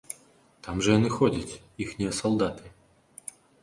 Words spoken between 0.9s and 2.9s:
яны ходзяць, іхнія салдаты.